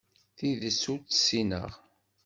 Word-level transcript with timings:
Tidet 0.37 0.81
ur 0.91 0.99
tt-ssineɣ. 1.01 1.71